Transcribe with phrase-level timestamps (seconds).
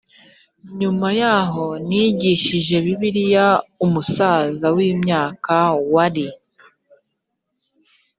[0.79, 3.47] nyuma yaho nigishije bibiliya
[3.85, 5.55] umusaza w imyaka
[5.93, 6.27] wari